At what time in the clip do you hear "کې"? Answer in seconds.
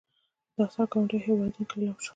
1.69-1.75